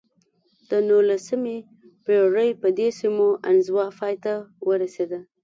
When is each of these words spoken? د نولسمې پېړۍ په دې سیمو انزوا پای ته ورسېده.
د 0.69 0.71
نولسمې 0.89 1.57
پېړۍ 2.05 2.49
په 2.61 2.67
دې 2.77 2.89
سیمو 2.99 3.27
انزوا 3.49 3.85
پای 3.99 4.15
ته 4.23 4.33
ورسېده. 4.67 5.19